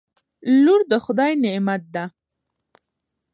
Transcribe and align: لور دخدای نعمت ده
لور 0.63 0.81
دخدای 0.93 1.33
نعمت 1.43 1.81
ده 1.93 2.05